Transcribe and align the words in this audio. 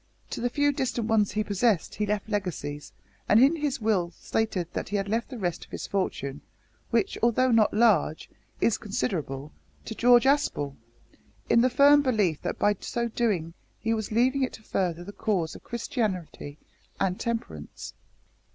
To 0.31 0.41
the 0.41 0.49
few 0.49 0.71
distant 0.71 1.07
ones 1.07 1.33
he 1.33 1.43
possessed 1.43 1.93
he 1.93 2.07
left 2.07 2.27
legacies, 2.27 2.91
and 3.29 3.39
in 3.39 3.55
his 3.57 3.79
will 3.79 4.09
stated 4.19 4.67
that 4.73 4.89
he 4.89 4.99
left 5.03 5.29
the 5.29 5.37
rest 5.37 5.63
of 5.63 5.69
his 5.69 5.85
fortune 5.85 6.41
which, 6.89 7.19
although 7.21 7.51
not 7.51 7.71
large, 7.71 8.27
is 8.59 8.79
considerable 8.79 9.51
to 9.85 9.93
George 9.93 10.25
Aspel, 10.25 10.75
in 11.51 11.61
the 11.61 11.69
firm 11.69 12.01
belief 12.01 12.41
that 12.41 12.57
by 12.57 12.75
so 12.79 13.09
doing 13.09 13.53
he 13.77 13.93
was 13.93 14.11
leaving 14.11 14.41
it 14.41 14.53
to 14.53 14.63
further 14.63 15.03
the 15.03 15.11
cause 15.13 15.53
of 15.53 15.63
Christianity 15.63 16.57
and 16.99 17.19
Temperance." 17.19 17.93